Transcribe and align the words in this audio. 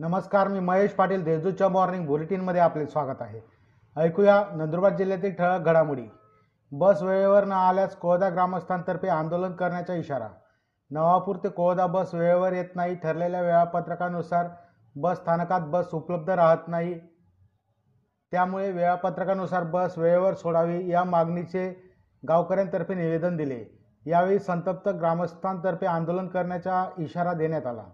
नमस्कार 0.00 0.48
मी 0.48 0.60
महेश 0.60 0.90
पाटील 0.90 1.24
देजूच्या 1.24 1.68
मॉर्निंग 1.68 2.06
बुलेटिनमध्ये 2.06 2.60
आपले 2.60 2.86
स्वागत 2.86 3.22
आहे. 3.22 3.40
ऐकूया 3.96 4.44
नंदुरबार 4.52 4.96
जिल्ह्यातील 4.96 5.32
ठळक 5.34 5.60
घडामोडी. 5.60 6.06
बस 6.72 7.02
वेळेवर 7.02 7.44
न 7.44 7.52
आल्यास 7.52 7.96
कोळदा 7.96 8.28
ग्रामस्थांतर्फे 8.28 9.08
आंदोलन 9.08 9.52
करण्याचा 9.52 9.94
इशारा. 9.94 10.28
नवापूर 10.90 11.36
ते 11.36 11.48
कोळदा 11.48 11.86
बस 11.86 12.14
वेळेवर 12.14 12.52
येत 12.52 12.64
नाही 12.74 12.94
ठरलेल्या 12.94 13.40
वेळापत्रकानुसार 13.40 14.48
बस 14.96 15.16
स्थानकात 15.16 15.60
बस 15.60 15.88
उपलब्ध 15.92 16.30
राहत 16.30 16.68
नाही. 16.68 16.98
त्यामुळे 18.32 18.72
वेळापत्रकानुसार 18.72 19.64
बस 19.64 19.98
वेळेवर 19.98 20.34
सोडावी 20.34 20.90
या 20.90 21.04
मागणीचे 21.04 21.92
गावकऱ्यांतर्फे 22.28 22.94
निवेदन 22.94 23.36
दिले. 23.36 23.64
यावेळी 24.06 24.38
संतप्त 24.38 24.88
ग्रामस्थांतर्फे 24.88 25.86
आंदोलन 25.86 26.28
करण्याचा 26.28 26.90
इशारा 26.98 27.32
देण्यात 27.32 27.66
आला. 27.66 27.84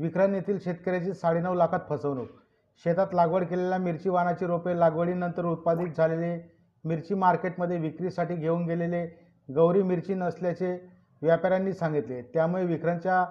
विक्रम 0.00 0.34
येथील 0.34 0.58
शेतकऱ्याची 0.58 1.14
साडेनऊ 1.14 1.54
लाखात 1.54 1.80
फसवणूक. 1.88 2.28
शेतात 2.84 3.14
लागवड 3.14 3.44
केलेल्या 3.44 3.78
मिरची 3.78 4.08
वाणाची 4.08 4.46
रोपे 4.46 4.78
लागवडीनंतर 4.78 5.44
उत्पादित 5.44 5.96
झालेले 5.96 6.38
मिरची 6.84 7.14
मार्केटमध्ये 7.14 7.78
विक्रीसाठी 7.78 8.34
घेऊन 8.36 8.64
गेलेले 8.66 9.04
गौरी 9.48 9.82
मिरची 9.82 10.14
नसल्याचे 10.14 10.72
व्यापाऱ्यांनी 11.22 11.72
सांगितले. 11.72 12.20
त्यामुळे 12.24 12.64
विक्रांतच्या 12.64 13.24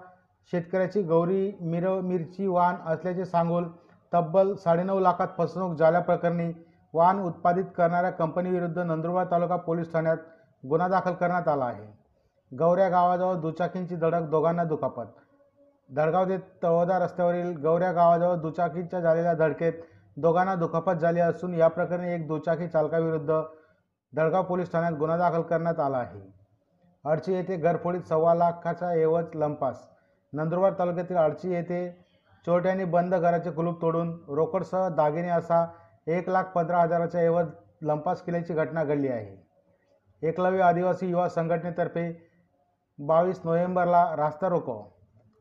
शेतकऱ्याची 0.54 1.02
गौरी 1.04 1.52
मिर 1.62 1.88
मिरची 2.02 2.48
वाण 2.48 2.76
असल्याचे 2.86 3.26
सांगून 3.26 3.70
तब्बल 4.14 4.54
साडेनऊ 4.56 5.00
लाखात 5.00 5.28
फसवणूक 5.38 5.78
झाल्याप्रकरणी 5.78 6.52
वाण 6.94 7.20
उत्पादित 7.20 7.66
करणाऱ्या 7.78 8.12
कंपनीविरुद्ध 8.12 8.78
नंदुरबार 8.80 9.26
तालुका 9.32 9.56
पोलीस 9.58 9.92
ठाण्यात 9.94 10.18
गुन्हा 10.64 10.88
दाखल 10.88 11.14
करण्यात 11.14 11.48
आला 11.48 11.66
आहे. 11.66 11.86
गौऱ्या 12.52 12.88
गावाजवळ 12.90 13.36
दुचाकींची 13.36 13.96
धडक 13.96 14.30
दोघांना 14.30 14.64
दुखापत 14.64 15.06
धडगाव 15.90 16.30
ते 16.30 16.38
तळोदा 16.64 16.98
रस्त्यावरील 17.00 17.56
गौऱ्या 17.58 17.92
गावाजवळ 17.92 18.36
दुचाकीच्या 18.36 19.00
झालेल्या 19.00 19.34
धडकेत 19.34 19.74
दोघांना 20.18 20.56
दुखापत 20.56 20.94
झाली 20.94 21.20
असून 21.20 21.54
या 21.54 21.68
प्रकरणी 21.68 22.14
एक 22.14 22.28
दुचाकी 22.28 22.68
चालकाविरुद्ध 22.68 23.42
धडगाव 24.14 24.44
पोलीस 24.44 24.72
ठाण्यात 24.72 24.94
गुन्हा 24.94 25.18
दाखल 25.18 25.42
करण्यात 25.42 25.80
आला 25.80 25.98
आहे. 25.98 26.20
अडची 27.06 27.34
येथे 27.34 27.56
घरफोडीत 27.56 28.02
सव्वा 28.02 28.34
लाखाचा 28.36 28.94
एवज 28.94 29.36
लंपास. 29.36 29.88
नंदुरबार 30.34 30.74
तालुक्यातील 30.80 31.18
अडची 31.18 31.54
येथे 31.54 31.90
चोरट्यांनी 32.46 32.84
बंद 32.84 33.16
घराचे 33.16 33.52
कुलूप 33.52 33.82
तोडून 33.82 34.12
रोकडसह 34.28 34.88
दागिने 34.88 35.30
असा 35.30 35.66
एक 36.08 36.30
लाख 36.30 36.44
पंधरा 36.44 36.82
हजाराचा 36.82 37.22
एवज 37.22 37.48
लंपास 37.82 38.22
केल्याची 38.22 38.54
घटना 38.54 38.84
घडली 38.84 39.08
आहे. 39.08 39.36
एकलव्य 40.22 40.62
आदिवासी 40.62 41.10
युवा 41.10 41.28
संघटनेतर्फे 41.30 42.10
बावीस 43.00 43.42
नोव्हेंबरला 43.46 44.06
रास्ता 44.18 44.48
रोको. 44.50 44.82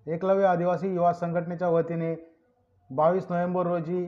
एकलव्य 0.09 0.45
आदिवासी 0.45 0.95
युवा 0.95 1.13
संघटनेच्या 1.13 1.69
वतीने 1.69 2.39
बावीस 2.91 3.27
नोव्हेंबर 3.31 3.67
रोजी 3.67 4.07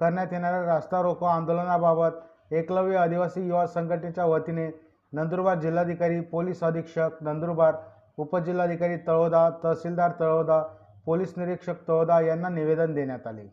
करण्यात 0.00 0.26
येणाऱ्या 0.32 0.64
रास्ता 0.66 1.02
रोको 1.02 1.26
आंदोलनाबाबत 1.26 2.52
एकलव्य 2.52 2.96
आदिवासी 2.96 3.48
युवा 3.48 3.66
संघटनेच्या 3.66 4.24
वतीने 4.24 4.80
नंदुरबार 5.12 5.58
जिल्हाधिकारी 5.58 6.20
पोलीस 6.20 6.62
अधीक्षक 6.62 7.10
नंदुरबार 7.20 7.74
उपजिल्हाधिकारी 8.16 8.96
तळोदा 8.96 9.50
तहसीलदार 9.64 10.10
तळोदा 10.20 10.62
पोलीस 11.06 11.34
निरीक्षक 11.36 11.88
तळोदा 11.88 12.20
यांना 12.20 12.48
निवेदन 12.48 12.94
देण्यात 12.94 13.26
आले. 13.26 13.52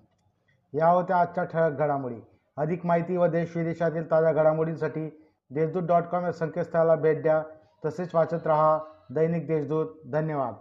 या 0.73 0.88
होत्या 0.88 1.17
आजच्या 1.17 1.44
ठळक 1.44 1.72
घडामोडी. 1.72 2.20
अधिक 2.58 2.86
माहिती 2.86 3.17
व 3.17 3.25
देश 3.25 3.58
विदेशातील 3.58 4.11
ताज्या 4.11 4.31
घडामोडींसाठी 4.31 5.25
देशदूत 5.50 5.83
डॉट 5.83 6.03
कॉम 6.03 6.25
या 6.25 6.31
संकेतस्थळाला 6.31 6.95
भेट 6.95 7.22
द्या. 7.22 7.44
तसेच 7.86 8.16
वाचत 8.16 8.48
रहा 8.48 8.80
दैनिक 9.09 9.48
देशदूत. 9.48 9.88
धन्यवाद. 10.11 10.53